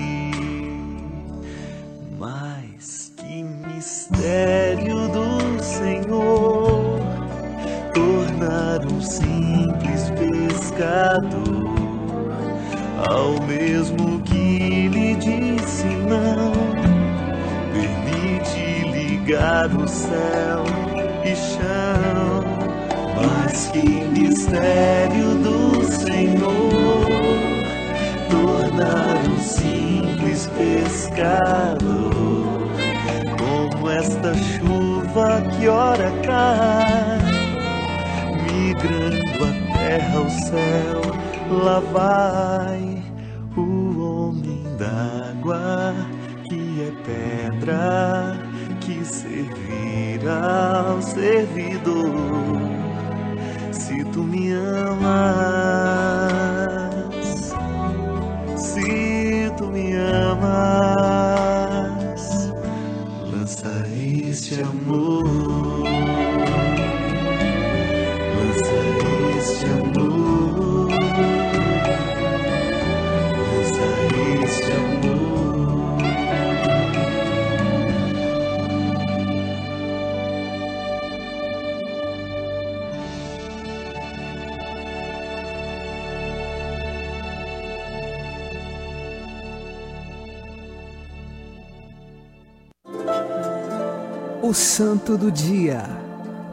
Esta 34.02 34.34
chuva 34.34 35.40
que 35.52 35.68
ora 35.68 36.10
cai 36.26 37.20
migrando 38.42 39.44
a 39.44 39.52
terra 39.78 40.18
ao 40.18 40.28
céu, 40.28 41.00
lá 41.48 41.78
vai 41.78 43.00
o 43.56 43.60
homem 44.00 44.64
d'água 44.76 45.94
que 46.48 46.82
é 46.82 46.90
pedra 47.06 48.36
que 48.80 49.04
servirá 49.04 50.84
ao 50.88 51.00
servidor. 51.00 52.60
Se 53.70 54.04
tu 54.06 54.24
me 54.24 54.52
amas, 54.52 55.12
se 58.56 59.52
tu 59.56 59.66
me 59.66 59.94
amas, 59.94 61.21
amor. 64.60 65.51
O 94.52 94.54
Santo 94.54 95.16
do 95.16 95.32
Dia, 95.32 95.82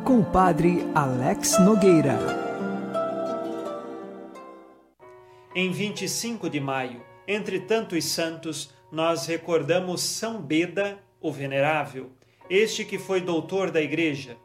com 0.06 0.20
o 0.20 0.24
Padre 0.24 0.88
Alex 0.96 1.60
Nogueira. 1.60 2.18
Em 5.54 5.70
25 5.70 6.50
de 6.50 6.62
maio, 6.62 7.04
entre 7.28 7.60
tantos 7.60 8.06
santos, 8.06 8.74
nós 8.90 9.26
recordamos 9.26 10.00
São 10.00 10.42
Beda, 10.42 10.98
o 11.20 11.30
Venerável, 11.30 12.10
este 12.50 12.86
que 12.86 12.98
foi 12.98 13.20
doutor 13.20 13.70
da 13.70 13.82
Igreja. 13.82 14.38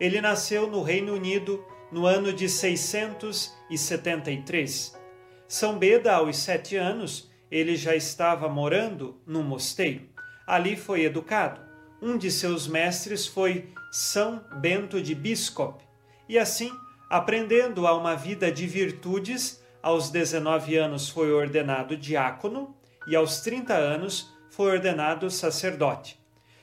Ele 0.00 0.18
nasceu 0.18 0.66
no 0.66 0.82
Reino 0.82 1.12
Unido 1.12 1.62
no 1.92 2.06
ano 2.06 2.32
de 2.32 2.48
673. 2.48 4.98
São 5.46 5.78
Beda, 5.78 6.14
aos 6.14 6.38
sete 6.38 6.76
anos, 6.76 7.30
ele 7.50 7.76
já 7.76 7.94
estava 7.94 8.48
morando 8.48 9.20
num 9.26 9.42
mosteiro. 9.42 10.08
Ali 10.46 10.76
foi 10.76 11.04
educado. 11.04 11.71
Um 12.04 12.18
de 12.18 12.32
seus 12.32 12.66
mestres 12.66 13.28
foi 13.28 13.72
São 13.92 14.44
Bento 14.56 15.00
de 15.00 15.14
Biscop. 15.14 15.84
E 16.28 16.36
assim, 16.36 16.72
aprendendo 17.08 17.86
a 17.86 17.96
uma 17.96 18.16
vida 18.16 18.50
de 18.50 18.66
virtudes, 18.66 19.62
aos 19.80 20.10
19 20.10 20.76
anos 20.76 21.08
foi 21.08 21.30
ordenado 21.30 21.96
diácono 21.96 22.74
e 23.06 23.14
aos 23.14 23.40
30 23.42 23.74
anos 23.74 24.34
foi 24.50 24.72
ordenado 24.72 25.30
sacerdote. 25.30 26.18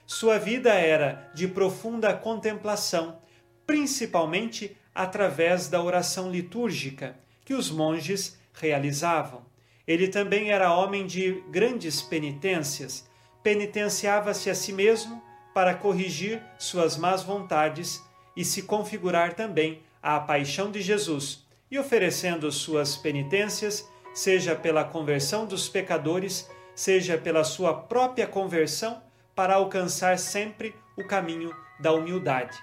Sua 0.05 0.37
vida 0.37 0.73
era 0.73 1.31
de 1.33 1.47
profunda 1.47 2.13
contemplação, 2.13 3.21
principalmente 3.65 4.75
através 4.93 5.69
da 5.69 5.81
oração 5.81 6.29
litúrgica 6.29 7.17
que 7.45 7.53
os 7.53 7.71
monges 7.71 8.37
realizavam. 8.51 9.45
Ele 9.87 10.09
também 10.09 10.51
era 10.51 10.73
homem 10.73 11.07
de 11.07 11.41
grandes 11.49 12.01
penitências, 12.01 13.09
penitenciava-se 13.41 14.49
a 14.49 14.53
si 14.53 14.73
mesmo 14.73 15.28
para 15.59 15.75
corrigir 15.75 16.41
suas 16.57 16.95
más 16.95 17.21
vontades 17.21 18.01
e 18.33 18.45
se 18.45 18.61
configurar 18.61 19.33
também 19.33 19.81
à 20.01 20.17
paixão 20.17 20.71
de 20.71 20.81
Jesus, 20.81 21.45
e 21.69 21.77
oferecendo 21.77 22.49
suas 22.49 22.95
penitências, 22.95 23.85
seja 24.13 24.55
pela 24.55 24.85
conversão 24.85 25.45
dos 25.45 25.67
pecadores, 25.67 26.49
seja 26.73 27.17
pela 27.17 27.43
sua 27.43 27.73
própria 27.73 28.25
conversão, 28.25 29.03
para 29.35 29.55
alcançar 29.55 30.17
sempre 30.17 30.73
o 30.97 31.03
caminho 31.03 31.53
da 31.77 31.91
humildade. 31.91 32.57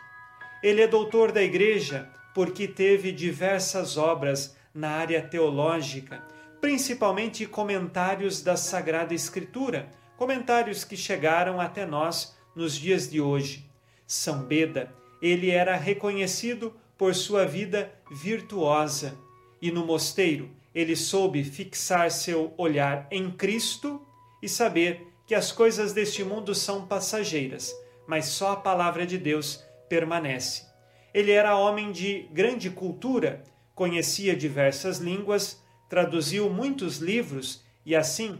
Ele 0.63 0.81
é 0.81 0.87
doutor 0.87 1.33
da 1.33 1.43
Igreja 1.43 2.09
porque 2.35 2.67
teve 2.67 3.13
diversas 3.13 3.99
obras 3.99 4.57
na 4.73 4.93
área 4.93 5.21
teológica, 5.21 6.23
principalmente 6.63 7.45
comentários 7.45 8.41
da 8.41 8.57
Sagrada 8.57 9.13
Escritura, 9.13 9.91
comentários 10.17 10.83
que 10.83 10.97
chegaram 10.97 11.61
até 11.61 11.85
nós 11.85 12.35
nos 12.57 12.75
dias 12.75 13.09
de 13.09 13.21
hoje. 13.21 13.65
São 14.07 14.43
Beda, 14.43 14.93
ele 15.21 15.51
era 15.51 15.77
reconhecido 15.77 16.75
por 16.97 17.15
sua 17.15 17.45
vida 17.45 17.93
virtuosa 18.11 19.17
e 19.61 19.71
no 19.71 19.85
mosteiro 19.85 20.51
ele 20.75 20.95
soube 20.95 21.43
fixar 21.43 22.11
seu 22.11 22.53
olhar 22.57 23.07
em 23.11 23.31
Cristo 23.31 24.05
e 24.43 24.49
saber 24.49 25.07
que 25.27 25.35
as 25.35 25.51
coisas 25.51 25.93
deste 25.93 26.23
mundo 26.23 26.55
são 26.55 26.87
passageiras, 26.87 27.75
mas 28.07 28.27
só 28.27 28.53
a 28.53 28.57
palavra 28.57 29.07
de 29.07 29.19
Deus 29.19 29.65
permanece. 29.89 30.67
Ele 31.15 31.33
era 31.33 31.57
homem 31.57 31.93
de 31.93 32.29
grande 32.31 32.69
cultura, 32.69 33.43
conhecia 33.75 34.37
diversas 34.37 34.99
línguas, 34.99 35.63
traduziu 35.89 36.51
muitos 36.51 36.99
livros 36.99 37.65
e 37.85 37.97
assim 37.97 38.39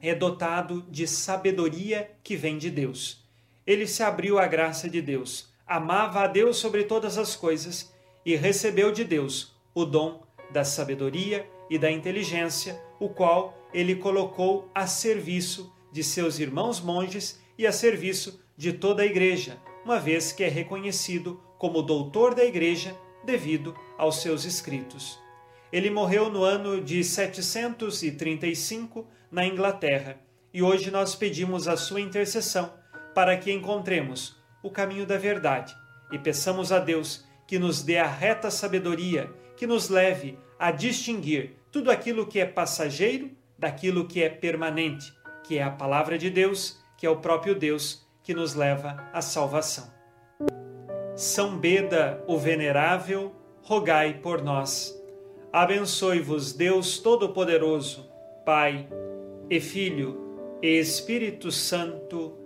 é 0.00 0.14
dotado 0.14 0.82
de 0.90 1.06
sabedoria 1.06 2.10
que 2.22 2.36
vem 2.36 2.56
de 2.56 2.70
Deus. 2.70 3.25
Ele 3.66 3.86
se 3.86 4.02
abriu 4.02 4.38
à 4.38 4.46
graça 4.46 4.88
de 4.88 5.02
Deus, 5.02 5.52
amava 5.66 6.20
a 6.20 6.26
Deus 6.26 6.58
sobre 6.58 6.84
todas 6.84 7.18
as 7.18 7.34
coisas 7.34 7.92
e 8.24 8.36
recebeu 8.36 8.92
de 8.92 9.02
Deus 9.02 9.54
o 9.74 9.84
dom 9.84 10.22
da 10.50 10.64
sabedoria 10.64 11.48
e 11.68 11.78
da 11.78 11.90
inteligência, 11.90 12.80
o 13.00 13.08
qual 13.08 13.58
ele 13.74 13.96
colocou 13.96 14.70
a 14.74 14.86
serviço 14.86 15.72
de 15.90 16.04
seus 16.04 16.38
irmãos 16.38 16.80
monges 16.80 17.40
e 17.58 17.66
a 17.66 17.72
serviço 17.72 18.40
de 18.56 18.72
toda 18.72 19.02
a 19.02 19.06
igreja, 19.06 19.58
uma 19.84 19.98
vez 19.98 20.30
que 20.30 20.44
é 20.44 20.48
reconhecido 20.48 21.42
como 21.58 21.82
doutor 21.82 22.34
da 22.34 22.44
igreja 22.44 22.96
devido 23.24 23.74
aos 23.98 24.22
seus 24.22 24.44
escritos. 24.44 25.18
Ele 25.72 25.90
morreu 25.90 26.30
no 26.30 26.44
ano 26.44 26.80
de 26.80 27.02
735 27.02 29.06
na 29.30 29.44
Inglaterra 29.44 30.20
e 30.54 30.62
hoje 30.62 30.90
nós 30.90 31.14
pedimos 31.14 31.66
a 31.66 31.76
sua 31.76 32.00
intercessão 32.00 32.72
para 33.16 33.34
que 33.34 33.50
encontremos 33.50 34.36
o 34.62 34.70
caminho 34.70 35.06
da 35.06 35.16
verdade 35.16 35.74
e 36.12 36.18
peçamos 36.18 36.70
a 36.70 36.78
Deus 36.78 37.24
que 37.46 37.58
nos 37.58 37.82
dê 37.82 37.96
a 37.96 38.06
reta 38.06 38.50
sabedoria, 38.50 39.32
que 39.56 39.66
nos 39.66 39.88
leve 39.88 40.38
a 40.58 40.70
distinguir 40.70 41.56
tudo 41.72 41.90
aquilo 41.90 42.26
que 42.26 42.38
é 42.38 42.44
passageiro 42.44 43.30
daquilo 43.58 44.06
que 44.06 44.22
é 44.22 44.28
permanente, 44.28 45.10
que 45.42 45.56
é 45.56 45.62
a 45.62 45.70
palavra 45.70 46.18
de 46.18 46.28
Deus, 46.28 46.78
que 46.98 47.06
é 47.06 47.10
o 47.10 47.16
próprio 47.16 47.54
Deus 47.54 48.06
que 48.22 48.34
nos 48.34 48.54
leva 48.54 49.08
à 49.14 49.22
salvação. 49.22 49.90
São 51.16 51.56
Beda, 51.56 52.22
o 52.26 52.36
Venerável, 52.36 53.34
rogai 53.62 54.12
por 54.12 54.42
nós. 54.42 54.94
Abençoe-vos 55.50 56.52
Deus 56.52 56.98
Todo-Poderoso, 56.98 58.10
Pai 58.44 58.86
e 59.48 59.58
Filho 59.58 60.58
e 60.60 60.78
Espírito 60.78 61.50
Santo. 61.50 62.45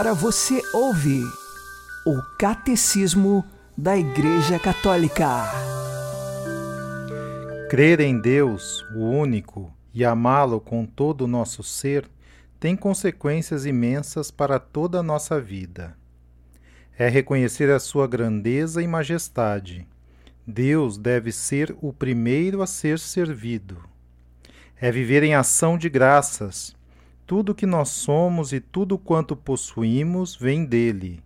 Agora 0.00 0.14
você 0.14 0.62
ouve 0.72 1.22
o 2.06 2.22
Catecismo 2.38 3.44
da 3.76 3.98
Igreja 3.98 4.58
Católica. 4.58 5.28
Crer 7.68 8.00
em 8.00 8.18
Deus, 8.18 8.82
o 8.96 9.00
único, 9.00 9.70
e 9.92 10.02
amá-lo 10.02 10.58
com 10.58 10.86
todo 10.86 11.26
o 11.26 11.26
nosso 11.26 11.62
ser 11.62 12.08
tem 12.58 12.74
consequências 12.74 13.66
imensas 13.66 14.30
para 14.30 14.58
toda 14.58 15.00
a 15.00 15.02
nossa 15.02 15.38
vida. 15.38 15.94
É 16.98 17.06
reconhecer 17.06 17.70
a 17.70 17.78
sua 17.78 18.06
grandeza 18.06 18.82
e 18.82 18.88
majestade. 18.88 19.86
Deus 20.46 20.96
deve 20.96 21.30
ser 21.30 21.76
o 21.82 21.92
primeiro 21.92 22.62
a 22.62 22.66
ser 22.66 22.98
servido. 22.98 23.76
É 24.80 24.90
viver 24.90 25.22
em 25.24 25.34
ação 25.34 25.76
de 25.76 25.90
graças. 25.90 26.74
Tudo 27.30 27.54
que 27.54 27.64
nós 27.64 27.90
somos 27.90 28.52
e 28.52 28.58
tudo 28.58 28.98
quanto 28.98 29.36
possuímos 29.36 30.34
vem 30.34 30.64
dele. 30.64 31.22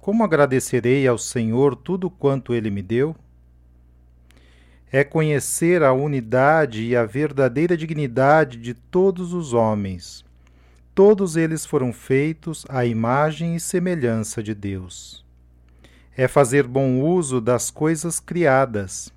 Como 0.00 0.24
agradecerei 0.24 1.06
ao 1.06 1.16
Senhor 1.16 1.76
tudo 1.76 2.10
quanto 2.10 2.52
ele 2.52 2.68
me 2.68 2.82
deu? 2.82 3.14
é 4.90 5.04
conhecer 5.04 5.84
a 5.84 5.92
unidade 5.92 6.82
e 6.82 6.96
a 6.96 7.04
verdadeira 7.04 7.76
dignidade 7.76 8.58
de 8.58 8.74
todos 8.74 9.32
os 9.32 9.52
homens. 9.52 10.24
Todos 10.92 11.36
eles 11.36 11.64
foram 11.64 11.92
feitos 11.92 12.64
à 12.68 12.84
imagem 12.84 13.54
e 13.54 13.60
semelhança 13.60 14.42
de 14.42 14.52
Deus. 14.52 15.24
É 16.16 16.26
fazer 16.26 16.66
bom 16.66 17.00
uso 17.00 17.40
das 17.40 17.70
coisas 17.70 18.18
criadas. 18.18 19.12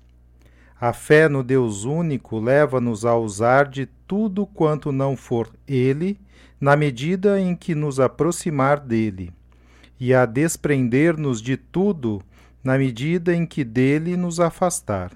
A 0.80 0.92
fé 0.92 1.28
no 1.28 1.42
Deus 1.42 1.84
único 1.84 2.38
leva-nos 2.38 3.04
a 3.04 3.14
usar 3.14 3.68
de 3.68 3.86
tudo 4.06 4.46
quanto 4.46 4.90
não 4.90 5.16
for 5.16 5.50
Ele, 5.68 6.18
na 6.60 6.76
medida 6.76 7.38
em 7.38 7.54
que 7.54 7.74
nos 7.74 8.00
aproximar 8.00 8.80
dele, 8.80 9.32
e 9.98 10.14
a 10.14 10.24
desprender-nos 10.24 11.42
de 11.42 11.56
tudo 11.56 12.22
na 12.64 12.78
medida 12.78 13.34
em 13.34 13.44
que 13.44 13.64
dele 13.64 14.16
nos 14.16 14.40
afastar 14.40 15.12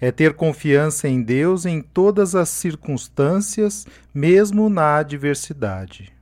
é 0.00 0.12
ter 0.12 0.34
confiança 0.34 1.08
em 1.08 1.22
Deus 1.22 1.66
em 1.66 1.80
todas 1.80 2.34
as 2.34 2.48
circunstâncias, 2.48 3.86
mesmo 4.14 4.68
na 4.68 4.96
adversidade. 4.96 6.12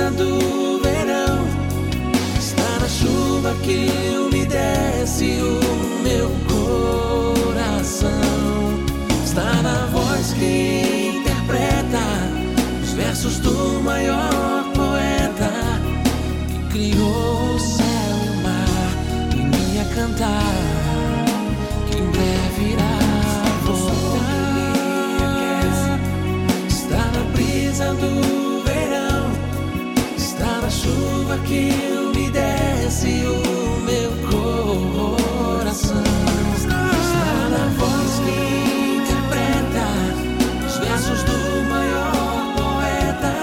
Brisa 0.00 0.10
do 0.12 0.80
verão, 0.80 1.46
está 2.38 2.78
na 2.80 2.88
chuva 2.88 3.54
que 3.62 3.90
umedece 4.16 5.40
o 5.42 5.60
meu 6.02 6.30
coração, 7.44 8.08
está 9.24 9.62
na 9.62 9.86
voz 9.86 10.32
que 10.32 11.16
interpreta 11.16 12.00
os 12.82 12.92
versos 12.92 13.38
do 13.40 13.82
maior 13.82 14.64
poeta 14.74 15.50
que 16.48 16.78
criou 16.78 17.54
o 17.54 17.58
céu 17.58 17.86
o 17.86 18.42
mar 18.42 18.94
e 19.34 19.36
minha 19.36 19.84
cantar. 19.94 20.54
Em 21.94 22.04
breve 22.10 22.72
irá 22.72 22.98
voltar. 23.64 24.00
Está 26.68 27.04
na 27.12 27.22
brisa 27.34 27.92
do 27.94 28.39
chuva 31.30 31.38
que 31.44 31.70
umedece 31.96 33.22
o 33.26 33.80
meu 33.80 34.10
coração. 35.58 36.02
Está 36.56 37.48
na 37.50 37.66
voz 37.78 38.20
que 38.24 38.38
interpreta 38.96 39.86
os 40.66 40.74
versos 40.78 41.22
do 41.24 41.38
maior 41.68 42.54
poeta 42.56 43.34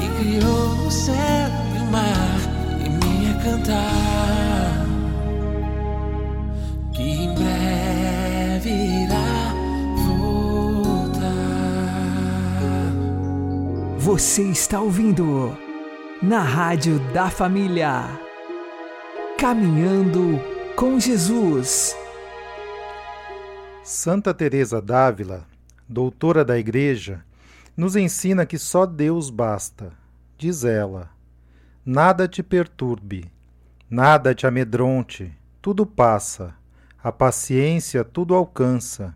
que 0.00 0.08
criou 0.22 0.86
o 0.86 0.90
céu 0.90 1.50
e 1.74 1.78
o 1.80 1.86
mar 1.90 2.38
e 2.84 2.88
minha 2.88 3.34
cantar 3.42 4.86
que 6.92 7.02
em 7.02 7.34
breve 7.34 8.70
irá 9.04 9.54
voltar. 10.06 11.26
Você 13.98 14.42
está 14.44 14.80
ouvindo 14.80 15.65
na 16.22 16.40
Rádio 16.40 16.98
da 17.12 17.28
Família. 17.28 18.02
Caminhando 19.38 20.40
com 20.74 20.98
Jesus. 20.98 21.94
Santa 23.84 24.32
Teresa 24.32 24.80
d'Ávila, 24.80 25.46
doutora 25.86 26.42
da 26.42 26.58
Igreja, 26.58 27.22
nos 27.76 27.96
ensina 27.96 28.46
que 28.46 28.58
só 28.58 28.86
Deus 28.86 29.28
basta. 29.28 29.92
Diz 30.38 30.64
ela: 30.64 31.10
Nada 31.84 32.26
te 32.26 32.42
perturbe, 32.42 33.30
nada 33.88 34.34
te 34.34 34.46
amedronte, 34.46 35.36
tudo 35.60 35.84
passa, 35.84 36.54
a 37.02 37.12
paciência 37.12 38.02
tudo 38.02 38.34
alcança. 38.34 39.14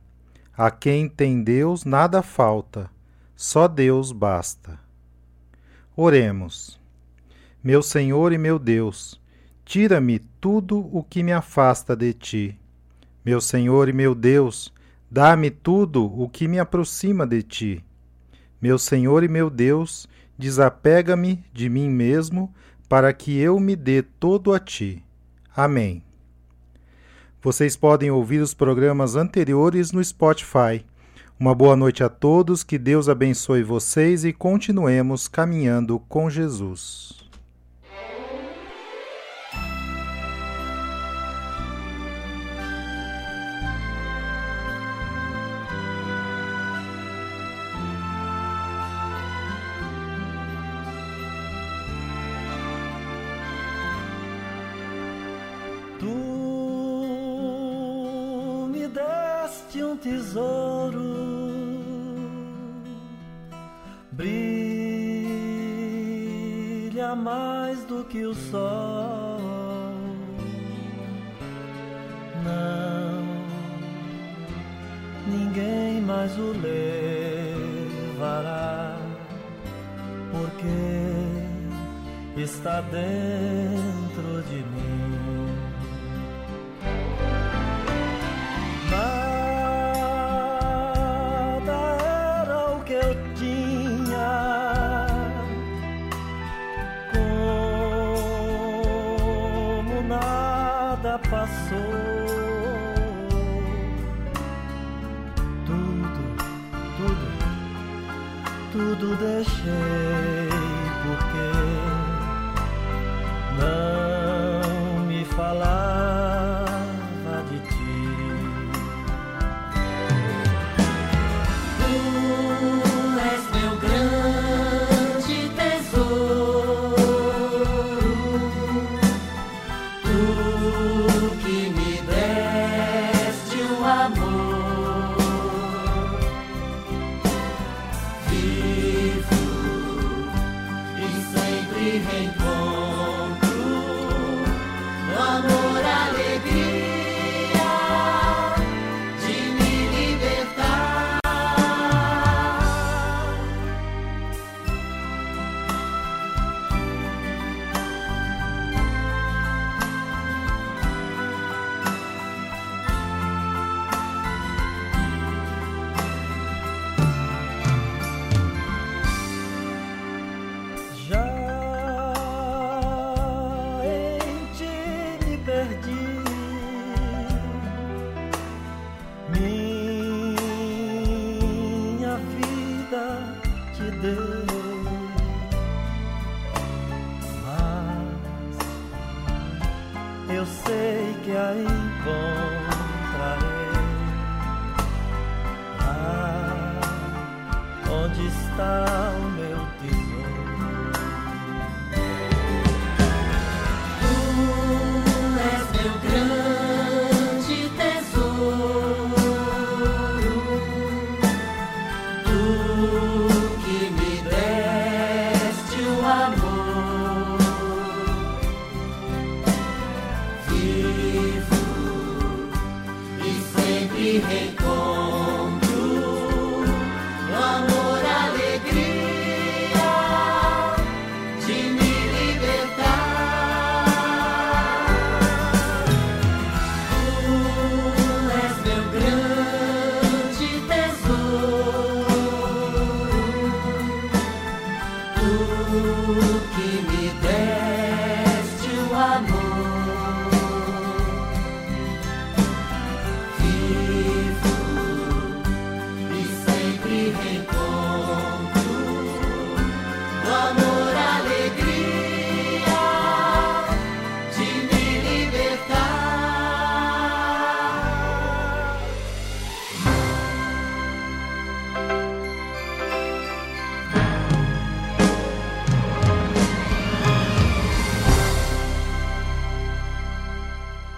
A 0.57 0.71
quem 0.71 1.09
tem 1.09 1.43
Deus 1.43 1.87
nada 1.87 2.23
falta, 2.23 2.91
só 3.35 3.67
Deus 3.67 4.13
basta. 4.13 4.79
Oremos. 5.97 6.80
Meu 7.63 7.83
Senhor 7.83 8.33
e 8.33 8.39
meu 8.39 8.59
Deus, 8.59 9.21
tira-me 9.67 10.19
tudo 10.19 10.79
o 10.97 11.05
que 11.05 11.23
me 11.23 11.31
afasta 11.31 11.95
de 11.95 12.15
ti. 12.15 12.59
Meu 13.23 13.39
Senhor 13.39 13.87
e 13.87 13.93
meu 13.93 14.15
Deus, 14.15 14.73
dá-me 15.11 15.51
tudo 15.51 16.07
o 16.07 16.27
que 16.27 16.49
me 16.49 16.59
aproxima 16.59 17.27
de 17.27 17.43
ti. 17.43 17.85
Meu 18.63 18.79
Senhor 18.79 19.23
e 19.23 19.29
meu 19.29 19.51
Deus, 19.51 20.09
desapega-me 20.39 21.45
de 21.53 21.69
mim 21.69 21.91
mesmo, 21.91 22.51
para 22.89 23.13
que 23.13 23.39
eu 23.39 23.61
me 23.61 23.77
dê 23.77 24.03
todo 24.03 24.55
a 24.55 24.59
ti. 24.59 25.05
Amém. 25.55 26.03
Vocês 27.43 27.77
podem 27.77 28.11
ouvir 28.11 28.41
os 28.41 28.55
programas 28.55 29.17
anteriores 29.17 29.93
no 29.93 30.03
Spotify. 30.03 30.83
Uma 31.39 31.55
boa 31.55 31.77
noite 31.77 32.03
a 32.03 32.09
todos, 32.09 32.63
que 32.63 32.79
Deus 32.79 33.07
abençoe 33.07 33.63
vocês 33.63 34.25
e 34.25 34.33
continuemos 34.33 35.29
caminhando 35.29 35.99
com 36.01 36.31
Jesus. 36.31 37.30
Mais 67.61 67.85
do 67.85 68.03
que 68.05 68.25
o 68.25 68.35
sol. 68.35 69.39
Não, 72.43 73.23
ninguém 75.27 76.01
mais 76.01 76.33
o 76.39 76.53
levará, 78.23 78.97
porque 80.33 80.81
está 82.41 82.81
dentro 82.81 84.43
de 84.49 84.57
mim. 84.73 85.10
Tudo 109.01 109.17
deixei 109.17 110.20